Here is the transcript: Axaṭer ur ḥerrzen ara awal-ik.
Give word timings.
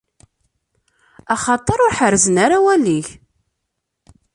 Axaṭer 1.33 1.77
ur 1.85 1.93
ḥerrzen 1.97 2.35
ara 2.45 2.57
awal-ik. 2.61 3.07